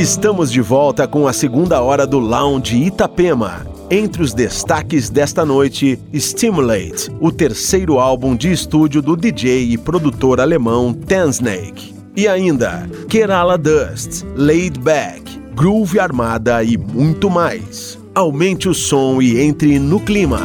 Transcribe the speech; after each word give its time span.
Estamos 0.00 0.50
de 0.50 0.62
volta 0.62 1.06
com 1.06 1.28
a 1.28 1.32
segunda 1.34 1.82
hora 1.82 2.06
do 2.06 2.18
Lounge 2.18 2.74
Itapema. 2.74 3.66
Entre 3.90 4.22
os 4.22 4.32
destaques 4.32 5.10
desta 5.10 5.44
noite, 5.44 6.00
Stimulate, 6.14 7.10
o 7.20 7.30
terceiro 7.30 7.98
álbum 7.98 8.34
de 8.34 8.50
estúdio 8.50 9.02
do 9.02 9.14
DJ 9.14 9.72
e 9.72 9.76
produtor 9.76 10.40
alemão 10.40 10.94
Tensnake. 10.94 11.94
E 12.16 12.26
ainda, 12.26 12.88
Kerala 13.10 13.58
Dust, 13.58 14.24
Laid 14.34 14.80
Back, 14.80 15.38
Groove 15.54 16.00
Armada 16.00 16.64
e 16.64 16.78
muito 16.78 17.28
mais. 17.28 17.98
Aumente 18.14 18.70
o 18.70 18.74
som 18.74 19.20
e 19.20 19.38
entre 19.38 19.78
no 19.78 20.00
clima. 20.00 20.40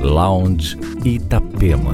Lounge 0.00 0.78
Itapema. 1.04 1.92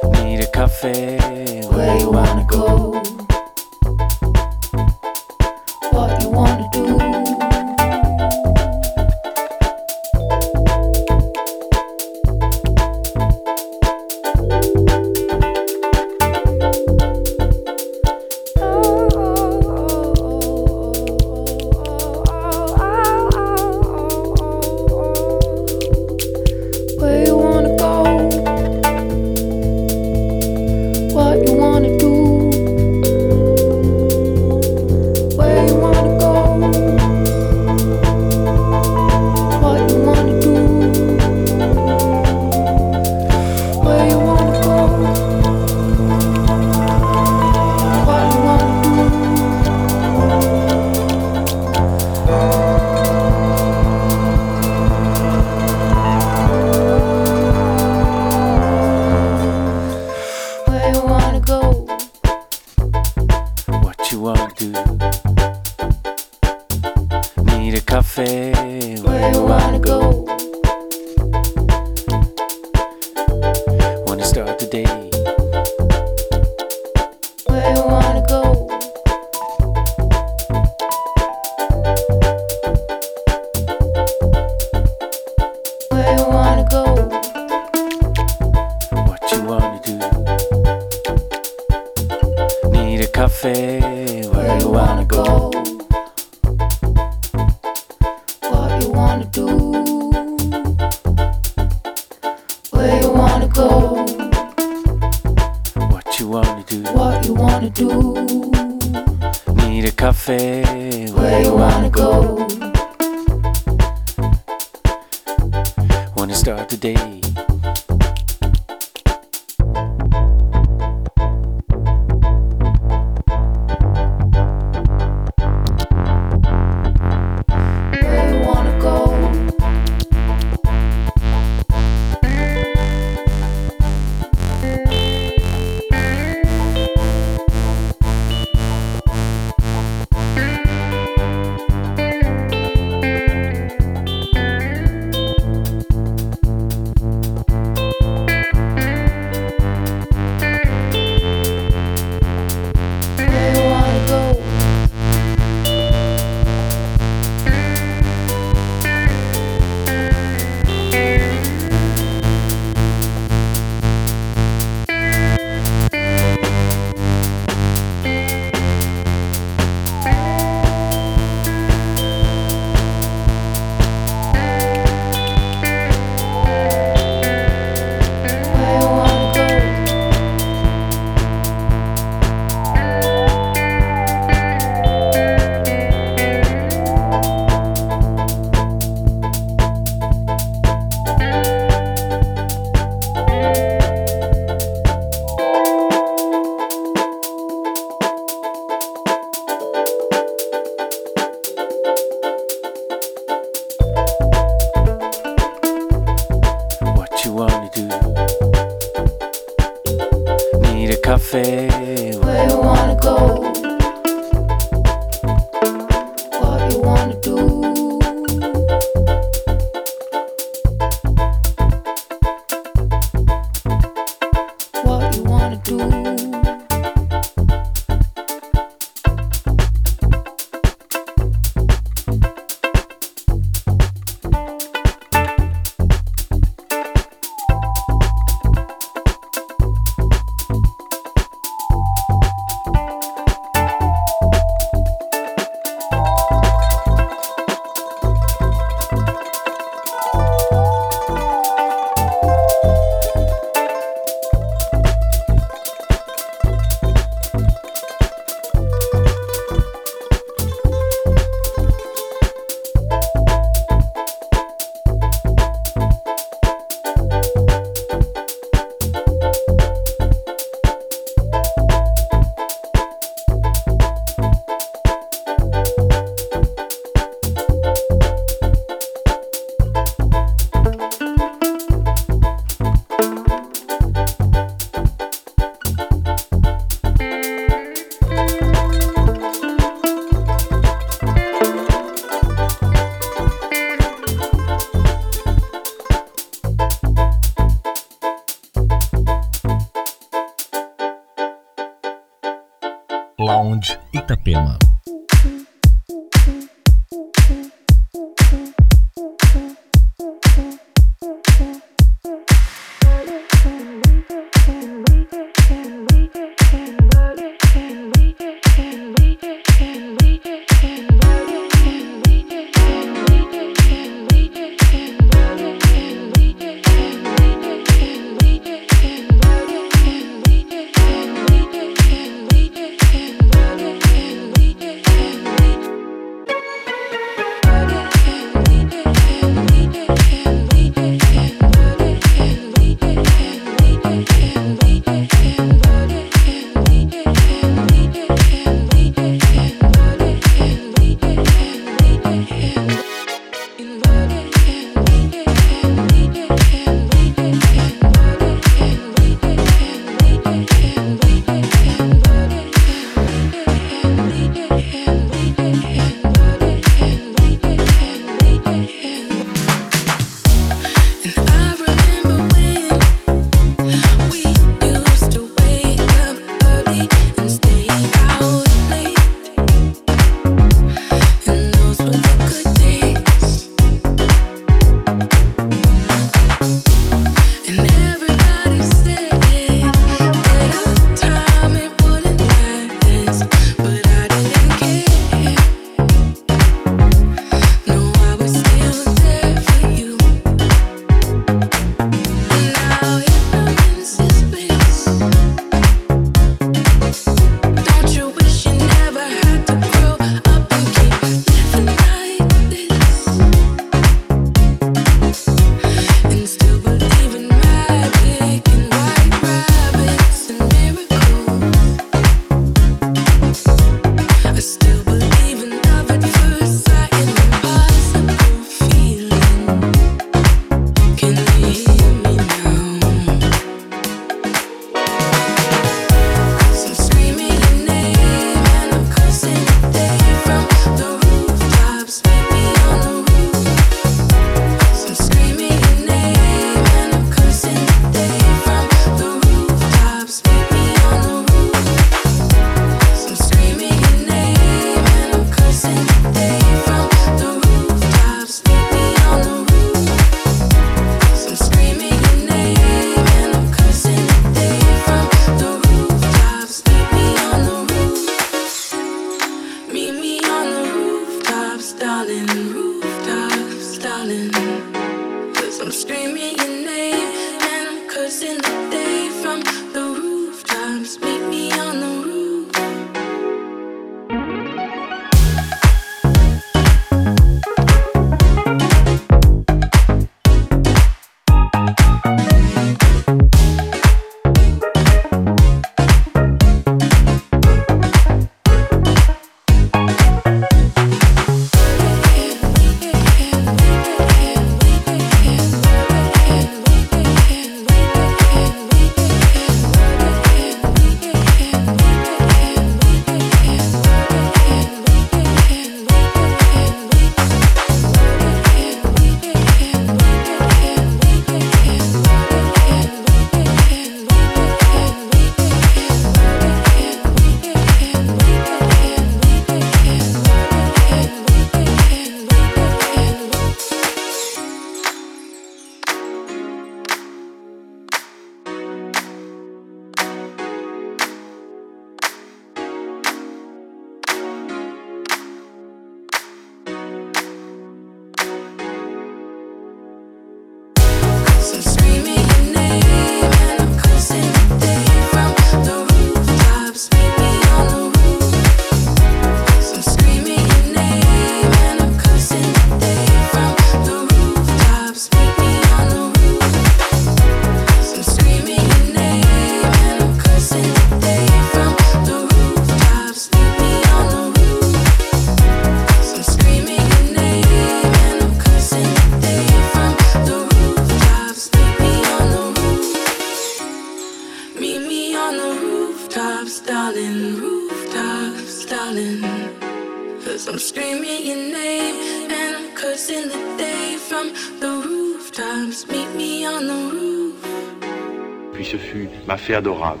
Puis 598.52 598.64
ce 598.64 598.76
fut 598.76 599.08
ma 599.26 599.36
fée 599.36 599.54
adorable. 599.54 600.00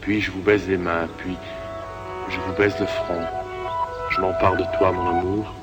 Puis 0.00 0.20
je 0.20 0.30
vous 0.30 0.40
baise 0.40 0.68
les 0.68 0.76
mains, 0.76 1.08
puis 1.18 1.36
je 2.28 2.38
vous 2.40 2.52
baise 2.54 2.74
le 2.80 2.86
front. 2.86 3.22
Je 4.10 4.20
m'empare 4.20 4.56
de 4.56 4.64
toi, 4.76 4.92
mon 4.92 5.08
amour. 5.08 5.61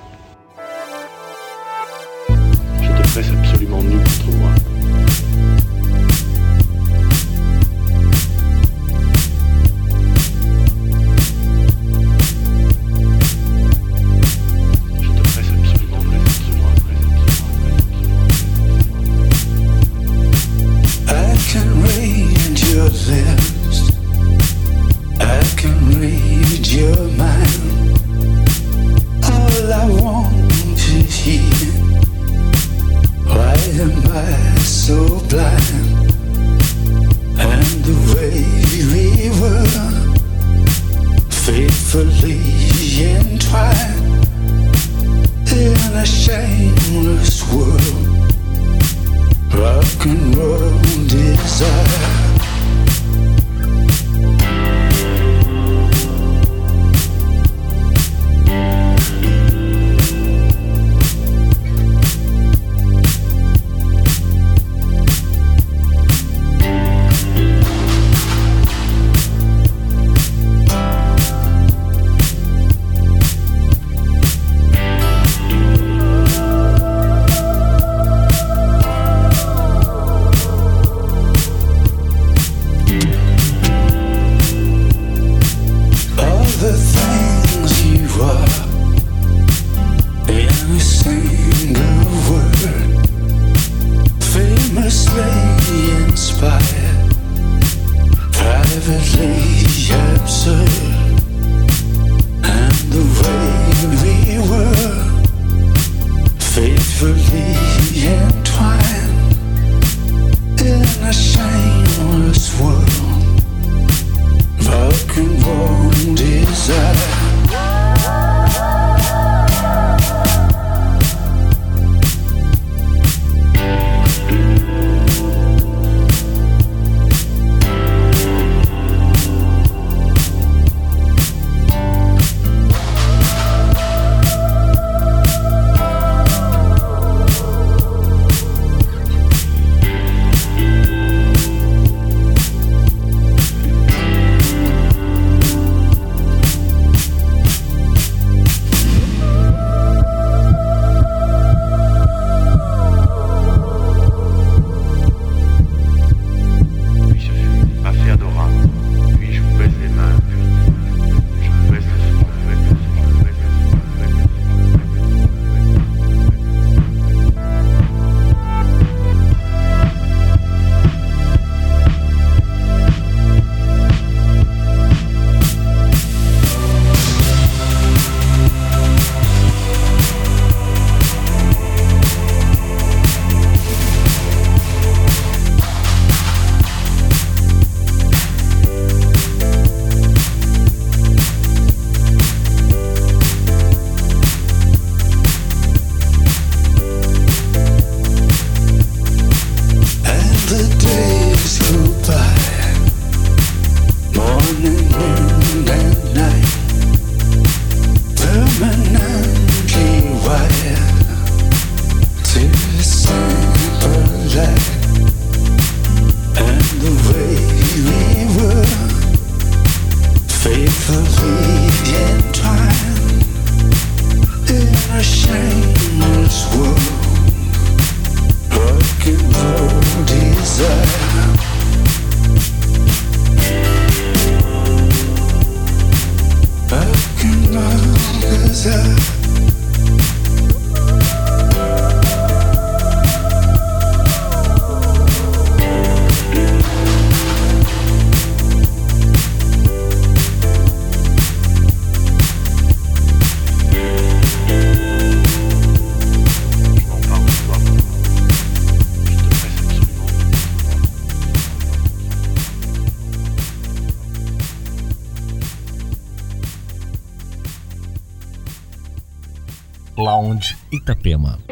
Itapema. 271.10 271.49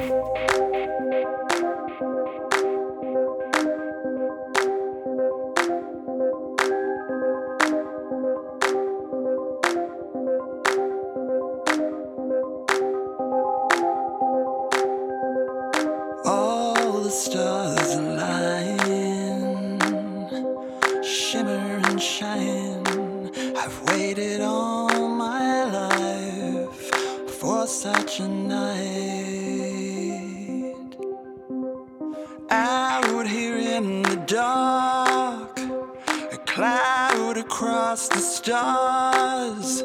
across 37.77 38.07
the 38.07 38.17
stars. 38.17 39.83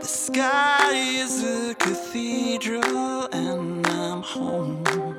The 0.00 0.04
sky 0.04 0.92
is 0.92 1.42
a 1.42 1.74
cathedral, 1.74 3.28
and 3.32 3.86
I'm 3.86 4.20
home. 4.20 5.09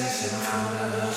voices 0.00 0.32
in 0.32 0.38
front 0.38 0.94
of. 0.94 1.07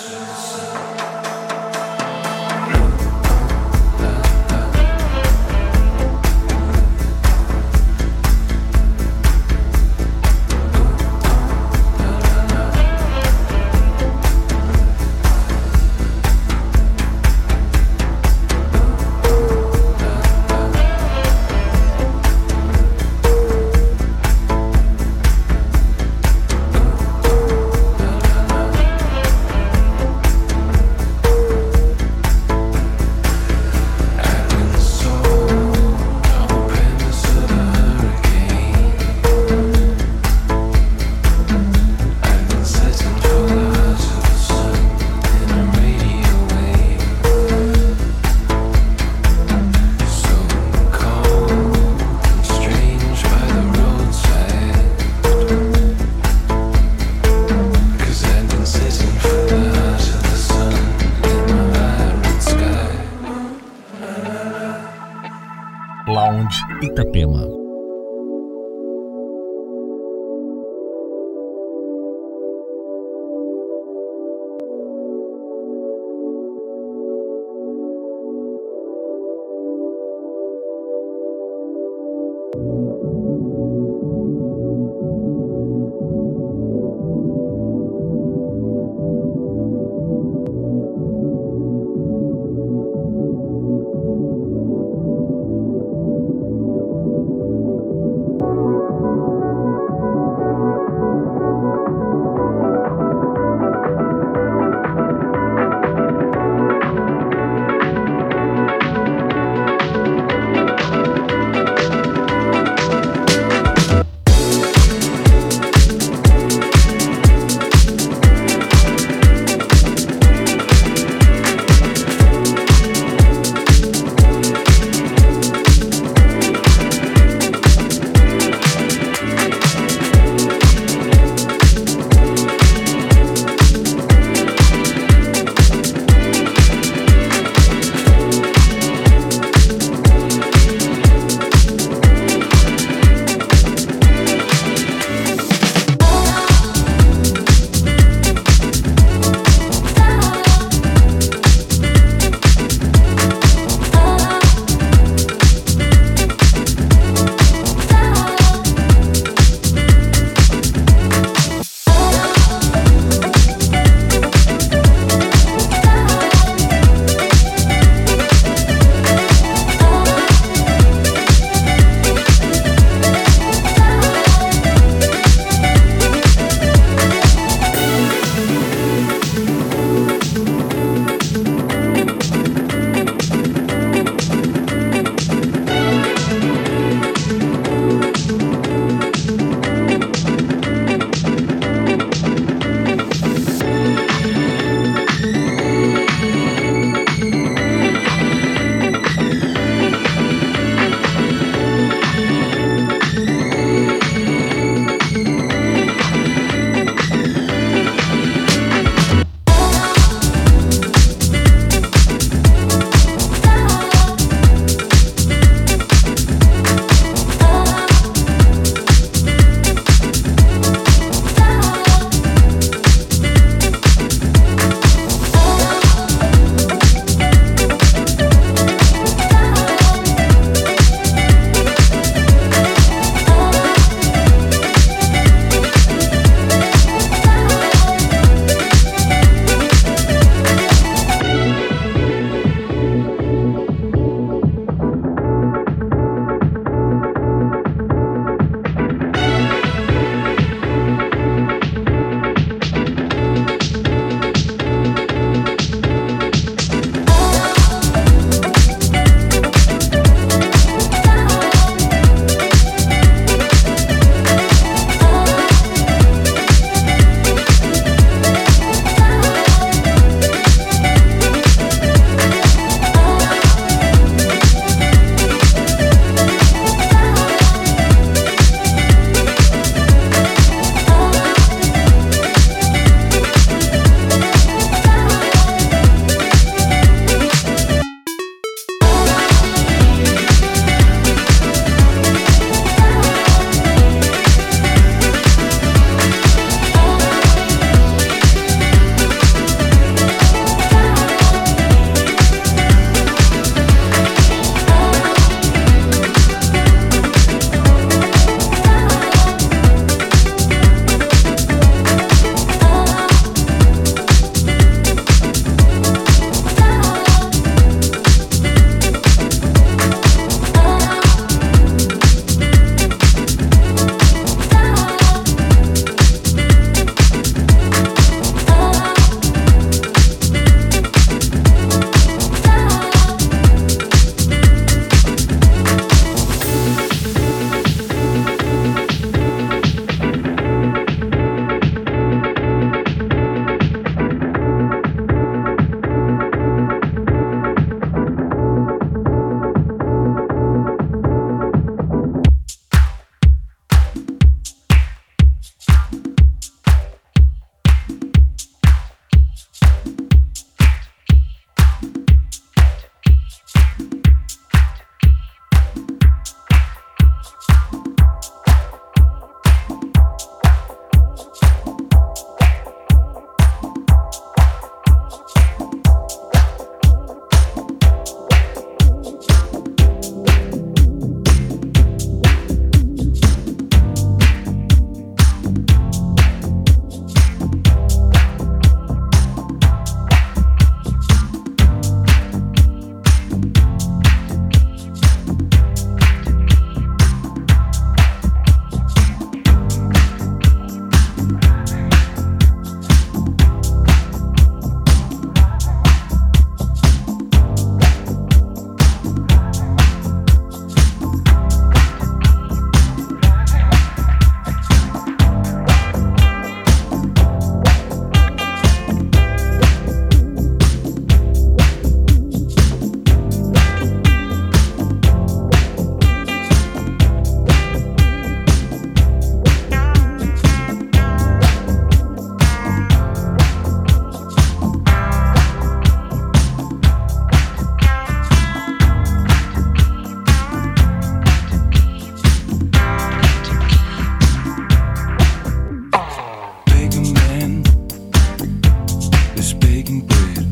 baking 449.62 450.02
bread. 450.02 450.51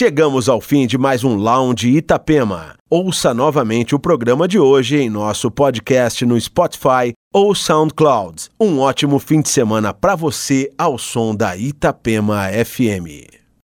Chegamos 0.00 0.48
ao 0.48 0.62
fim 0.62 0.86
de 0.86 0.96
mais 0.96 1.24
um 1.24 1.34
Lounge 1.34 1.86
Itapema. 1.90 2.74
Ouça 2.88 3.34
novamente 3.34 3.94
o 3.94 3.98
programa 3.98 4.48
de 4.48 4.58
hoje 4.58 4.96
em 4.96 5.10
nosso 5.10 5.50
podcast 5.50 6.24
no 6.24 6.40
Spotify 6.40 7.12
ou 7.30 7.54
SoundCloud. 7.54 8.48
Um 8.58 8.78
ótimo 8.78 9.18
fim 9.18 9.42
de 9.42 9.50
semana 9.50 9.92
para 9.92 10.16
você 10.16 10.72
ao 10.78 10.96
som 10.96 11.36
da 11.36 11.54
Itapema 11.54 12.48
FM. 12.64 13.39